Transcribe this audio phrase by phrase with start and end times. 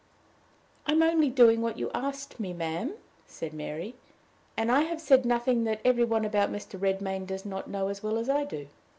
[0.87, 2.95] "I am only doing what you asked me, ma'am,"
[3.27, 3.93] said Mary.
[4.57, 6.81] "And I have said nothing that every one about Mr.
[6.81, 8.67] Redmain does not know as well as I do."